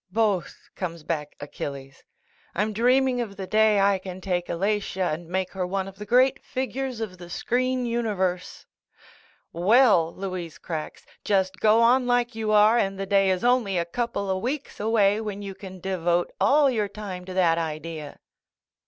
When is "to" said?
17.25-17.35